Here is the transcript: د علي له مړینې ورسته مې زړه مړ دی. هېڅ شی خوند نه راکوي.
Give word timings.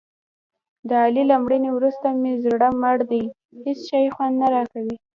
د 0.87 0.89
علي 1.03 1.23
له 1.31 1.35
مړینې 1.43 1.71
ورسته 1.73 2.07
مې 2.21 2.33
زړه 2.43 2.67
مړ 2.81 2.97
دی. 3.11 3.23
هېڅ 3.63 3.79
شی 3.89 4.03
خوند 4.15 4.35
نه 4.41 4.47
راکوي. 4.55 4.95